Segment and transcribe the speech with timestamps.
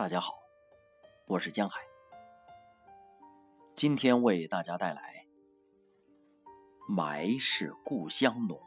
[0.00, 0.32] 大家好，
[1.26, 1.82] 我是江海，
[3.76, 5.26] 今天为大家带来
[6.90, 8.58] 《霾是故乡浓》。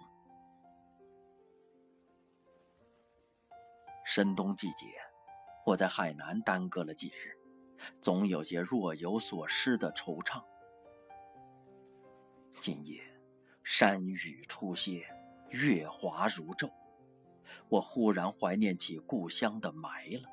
[4.06, 4.86] 深冬季节，
[5.66, 7.36] 我在海南耽搁了几日，
[8.00, 10.40] 总有些若有所失的惆怅。
[12.60, 13.02] 今夜
[13.64, 15.04] 山雨初歇，
[15.50, 16.72] 月华如昼，
[17.70, 20.30] 我忽然怀念起故乡的霾了。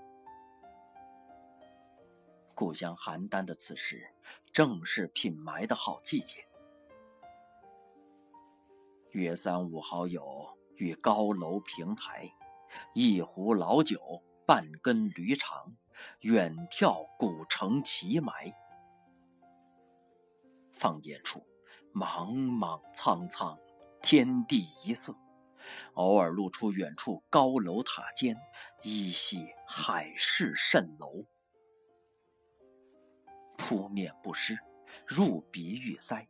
[2.54, 4.12] 故乡邯郸的此时，
[4.52, 6.46] 正是品霾的好季节。
[9.12, 10.46] 约三五好友
[10.76, 12.30] 与高楼平台，
[12.94, 15.74] 一壶老酒，半根驴肠，
[16.20, 18.52] 远眺古城奇霾。
[20.72, 21.44] 放眼处，
[21.92, 23.58] 茫茫苍苍，
[24.00, 25.14] 天地一色，
[25.94, 28.36] 偶尔露出远处高楼塔尖，
[28.82, 31.26] 依稀海市蜃楼。
[33.60, 34.58] 扑面不湿，
[35.06, 36.26] 入鼻欲塞。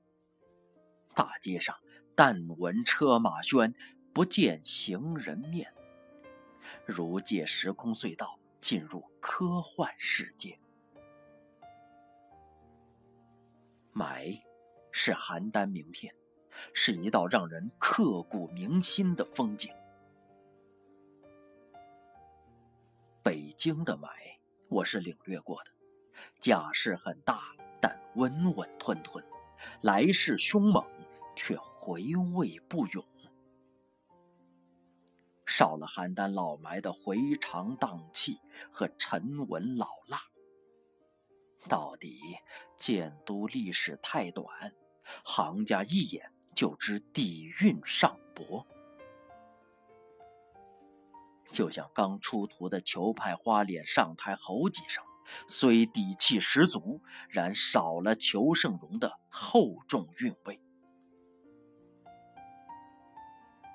[1.14, 1.76] 大街上
[2.16, 3.72] 但闻车马喧，
[4.12, 5.72] 不见行人面。
[6.84, 10.58] 如借时空隧道，进入科幻世界。
[13.94, 14.42] 霾
[14.90, 16.12] 是邯郸名片，
[16.74, 19.72] 是一道让人刻骨铭心的风景。
[23.22, 24.08] 北京的霾，
[24.68, 25.70] 我是领略过的。
[26.38, 29.22] 架势很大，但稳稳吞吞；
[29.82, 30.84] 来势凶猛，
[31.34, 33.04] 却回味不永。
[35.46, 38.38] 少了邯郸老埋的回肠荡气
[38.70, 40.18] 和沉稳老辣。
[41.68, 42.18] 到底
[42.76, 44.72] 建都历史太短，
[45.24, 48.64] 行家一眼就知底蕴尚薄。
[51.52, 55.04] 就像刚出土的裘派花脸上台吼几声。
[55.46, 60.60] 虽底气十足，然少了裘盛戎的厚重韵味。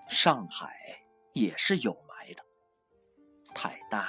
[0.08, 0.76] 上海
[1.34, 2.44] 也是有霾的，
[3.54, 4.08] 太淡、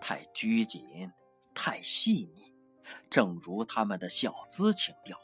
[0.00, 1.10] 太拘谨、
[1.54, 2.54] 太细腻，
[3.08, 5.18] 正如他们的小资情调，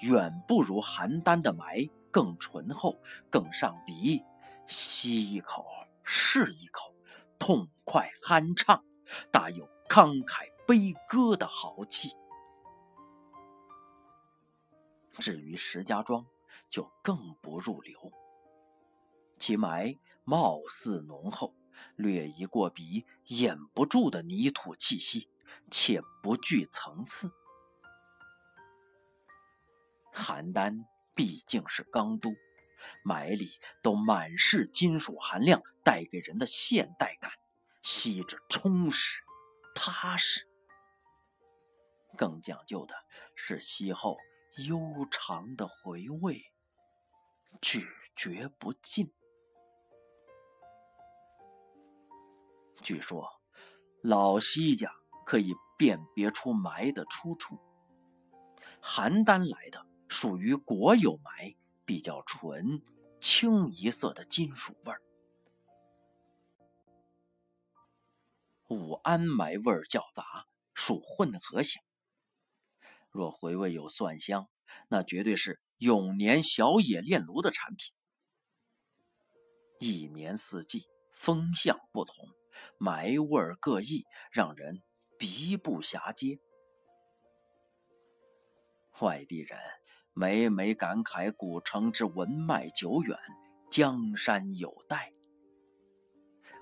[0.00, 3.00] 远不如邯郸的霾更醇厚、
[3.30, 4.22] 更上鼻。
[4.66, 5.66] 吸一口
[6.04, 6.94] 是一口，
[7.38, 8.84] 痛快酣畅，
[9.32, 10.46] 大有慷慨。
[10.68, 12.10] 悲歌的豪气。
[15.18, 16.26] 至于石家庄，
[16.68, 18.12] 就更不入流。
[19.38, 21.54] 其霾貌似浓厚，
[21.96, 25.30] 略一过鼻，掩不住的泥土气息，
[25.70, 27.32] 且不具层次。
[30.12, 32.28] 邯郸毕竟是钢都，
[33.06, 33.52] 霾里
[33.82, 37.32] 都满是金属含量带给人的现代感，
[37.80, 39.22] 吸着充实、
[39.74, 40.46] 踏实。
[42.18, 42.94] 更讲究的
[43.36, 44.18] 是吸后
[44.66, 46.42] 悠长的回味，
[47.62, 47.80] 咀
[48.16, 49.14] 嚼不尽。
[52.82, 53.28] 据说
[54.02, 54.92] 老西家
[55.24, 57.56] 可以辨别出霾的出处，
[58.82, 62.82] 邯郸来的属于国有霾，比较纯
[63.20, 65.00] 清一色的金属味儿。
[68.68, 71.80] 武安霾味儿较杂，属混合型。
[73.10, 74.48] 若回味有蒜香，
[74.88, 77.94] 那绝对是永年小野炼炉的产品。
[79.80, 82.14] 一年四季风向不同，
[82.78, 84.82] 霾味各异，让人
[85.18, 86.38] 鼻不暇接。
[89.00, 89.58] 外地人
[90.12, 93.16] 每每感慨古城之文脉久远，
[93.70, 95.12] 江山有待。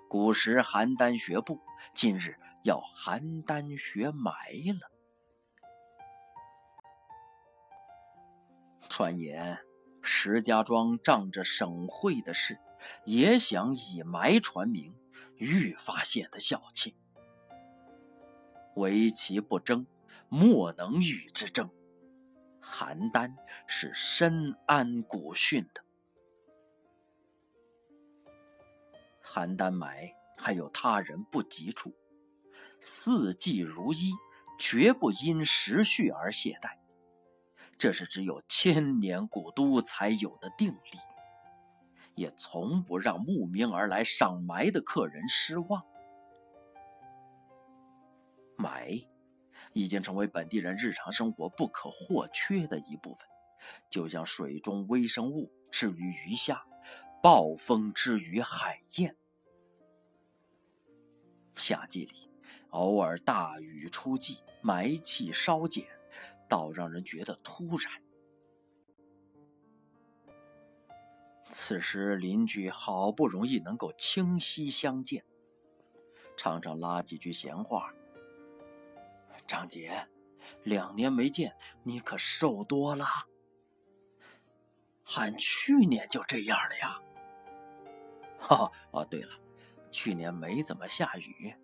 [0.09, 1.61] 古时邯郸学步，
[1.95, 4.33] 今日要邯郸学埋
[4.79, 4.96] 了。
[8.97, 9.59] 传言
[10.01, 12.59] 石家庄仗着省会的事，
[13.05, 14.95] 也想以霾传名，
[15.37, 16.97] 愈发显得小气。
[18.75, 19.87] 唯其不争，
[20.31, 21.69] 莫能与之争。
[22.63, 23.35] 邯郸
[23.67, 25.85] 是深谙古训的。
[29.23, 31.95] 邯郸霾还有他人不及处，
[32.81, 34.15] 四季如一，
[34.59, 36.86] 绝不因时序而懈怠。
[37.79, 40.99] 这是只有千年古都才有的定力，
[42.15, 45.83] 也从不让慕名而来赏霾的客人失望。
[48.57, 49.07] 霾
[49.75, 53.29] 已经成为本地人日常生活不可或缺的一部分，
[53.91, 56.65] 就像水中微生物置于鱼虾，
[57.23, 59.15] 暴风之于海燕。
[61.55, 62.31] 夏季里，
[62.71, 65.85] 偶尔大雨初霁，霾气稍减，
[66.49, 68.03] 倒让人觉得突然。
[71.49, 75.25] 此时邻居好不容易能够清晰相见，
[76.37, 77.95] 常常拉几句闲话。
[79.47, 80.09] 张姐，
[80.65, 83.07] 两年没见，你可瘦多了。
[85.17, 87.01] 俺去年就这样了呀。
[88.41, 89.33] 哈哈，哦，对了，
[89.93, 91.55] 去年没怎么下雨，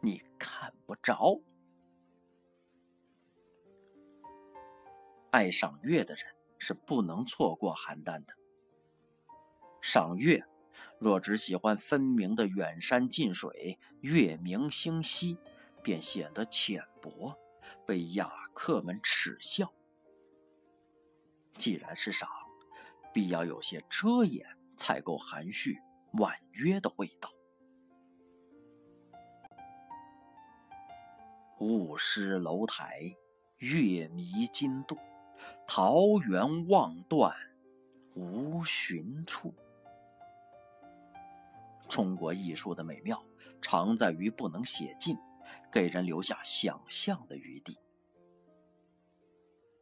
[0.00, 1.40] 你看不着。
[5.36, 6.24] 爱赏月的人
[6.56, 8.34] 是不能错过邯郸的。
[9.82, 10.42] 赏月，
[10.98, 15.36] 若只喜欢分明的远山近水、月明星稀，
[15.82, 17.36] 便显得浅薄，
[17.84, 19.70] 被雅客们耻笑。
[21.58, 22.30] 既然是赏，
[23.12, 24.42] 必要有些遮掩，
[24.74, 25.78] 才够含蓄
[26.14, 27.30] 婉约的味道。
[31.60, 33.14] 雾失楼台，
[33.58, 34.96] 月迷津渡，
[35.66, 37.34] 桃源望断
[38.14, 39.54] 无寻处。
[41.88, 43.22] 中国艺术的美妙，
[43.60, 45.16] 常在于不能写尽，
[45.70, 47.78] 给人留下想象的余地。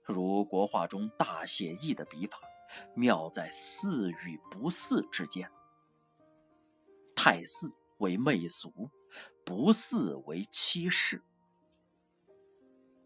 [0.03, 2.39] 如国画中大写意的笔法，
[2.95, 5.51] 妙在似与不似之间。
[7.15, 8.91] 太似为媚俗，
[9.45, 11.23] 不似为欺世。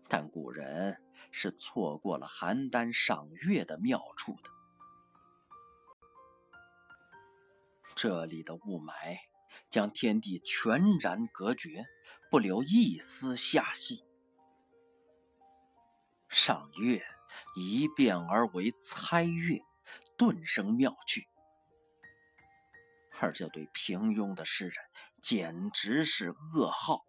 [0.08, 4.50] 但古人是错过了邯郸赏月的妙处的。
[7.94, 9.18] 这里的雾霾
[9.68, 11.84] 将天地全然隔绝，
[12.30, 14.04] 不留一丝暇隙。
[16.28, 17.04] 赏月
[17.54, 19.60] 一变而为猜月，
[20.16, 21.28] 顿生妙趣。
[23.20, 24.74] 而这对平庸的诗人
[25.20, 27.07] 简直是噩耗。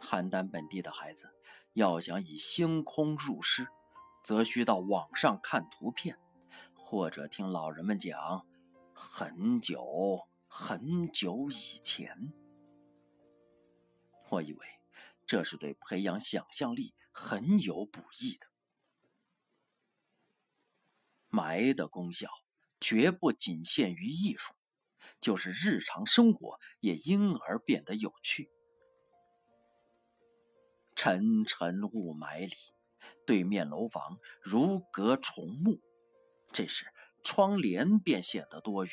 [0.00, 1.30] 邯郸本地的孩子
[1.72, 3.68] 要想以星空入诗，
[4.24, 6.18] 则需到网上看图片。
[6.74, 8.46] 或者听老人们讲，
[8.94, 12.32] 很久很久以前，
[14.30, 14.66] 我以为
[15.26, 18.46] 这是对培养想象力很有补益的。
[21.28, 22.30] 埋的功效
[22.80, 24.54] 绝不仅限于艺术，
[25.20, 28.50] 就是日常生活也因而变得有趣。
[31.00, 32.56] 沉沉雾霾里，
[33.24, 35.78] 对面楼房如隔重幕。
[36.50, 36.86] 这时，
[37.22, 38.90] 窗帘便显得多余。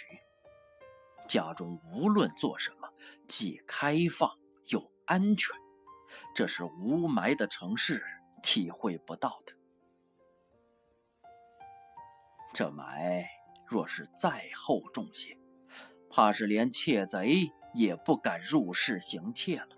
[1.27, 2.93] 家中无论做什么，
[3.27, 4.37] 既开放
[4.67, 5.57] 又安全，
[6.35, 8.05] 这是雾霾的城市
[8.43, 9.53] 体会不到的。
[12.53, 13.25] 这霾
[13.67, 15.39] 若是再厚重些，
[16.11, 19.75] 怕是连窃贼也不敢入室行窃了。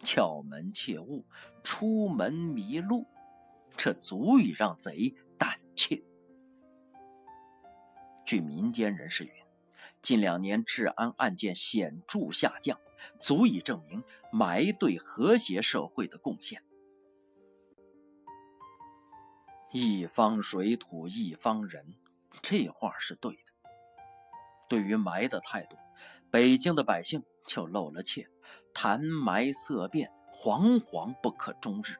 [0.00, 1.24] 撬门切勿，
[1.62, 3.06] 出门迷路，
[3.76, 6.02] 这足以让贼胆怯。
[8.24, 9.32] 据民间人士云，
[10.02, 12.78] 近两年治安案件显著下降，
[13.18, 14.02] 足以证明
[14.32, 16.62] 霾对和谐社会的贡献。
[19.72, 21.94] 一方水土一方人，
[22.42, 23.52] 这话是对的。
[24.68, 25.76] 对于霾的态度，
[26.30, 28.28] 北京的百姓就露了怯，
[28.72, 31.96] 谈霾色变，惶惶不可终日，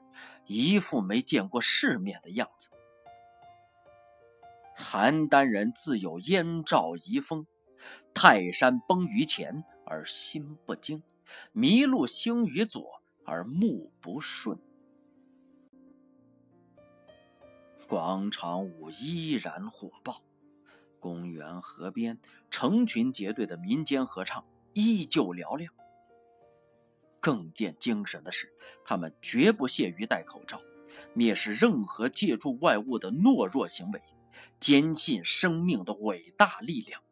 [0.47, 2.69] 一副没见过世面的样子。
[4.76, 7.47] 邯郸人自有燕赵遗风，
[8.14, 11.02] 泰山崩于前而心不惊，
[11.54, 14.59] 麋鹿兴于左而目不顺。
[17.87, 20.23] 广场舞依然火爆，
[20.99, 25.75] 公园河边成群结队的民间合唱依旧嘹亮。
[27.21, 28.53] 更见精神的是，
[28.85, 30.61] 他们绝不屑于戴口罩，
[31.15, 34.03] 蔑视任何借助外物的懦弱行为。
[34.59, 37.03] 坚信生命的伟大力量。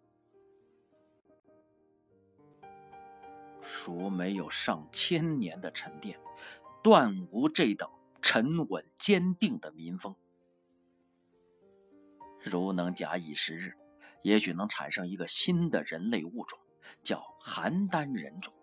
[3.60, 6.18] 孰没有上千年的沉淀，
[6.82, 7.90] 断无这等
[8.22, 10.14] 沉稳坚定的民风。
[12.42, 13.74] 如能假以时日，
[14.22, 16.58] 也许能产生一个新的人类物种，
[17.02, 18.54] 叫邯郸人种。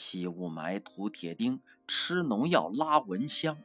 [0.00, 3.58] 吸雾霾、涂铁钉、吃农药、拉蚊香。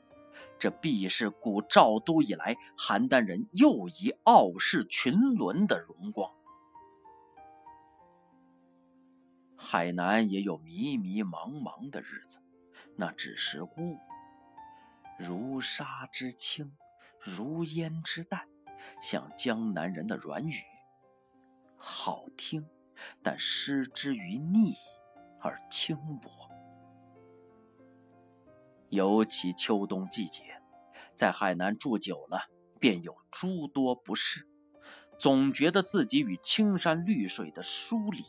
[0.60, 6.30] 这必是古赵都以来邯郸人又一傲视群伦的荣光。
[9.56, 12.40] 海南也有迷迷茫茫的日子，
[12.98, 13.98] 那只是雾，
[15.18, 16.74] 如沙之轻，
[17.22, 18.46] 如烟之淡，
[19.02, 20.62] 像江南人的软语，
[21.78, 22.68] 好听
[23.24, 24.74] 但失之于腻
[25.46, 26.50] 而轻薄。
[28.90, 30.60] 尤其秋冬季节，
[31.16, 32.50] 在海南住久了，
[32.80, 34.48] 便有诸多不适，
[35.20, 38.24] 总觉得自己与青山绿水的疏离。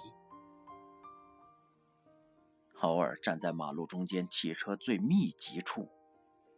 [2.80, 5.88] 偶尔站在马路中间汽车最密集处，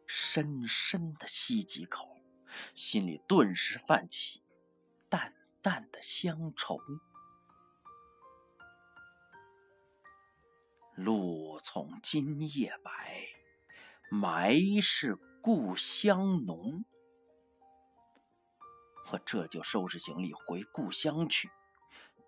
[0.08, 2.16] 深深的吸几口，
[2.74, 4.42] 心里顿时泛起
[5.08, 6.80] 淡淡的乡愁。
[10.98, 13.28] 露从今夜白，
[14.10, 16.84] 埋是故乡浓。
[19.12, 21.48] 我这就收拾行李回故乡去，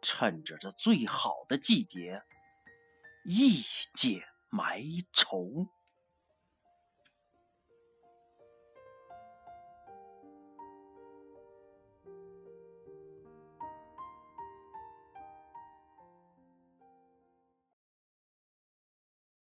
[0.01, 2.23] 趁着这最好的季节。
[3.25, 3.61] 一
[3.93, 5.67] 解埋愁。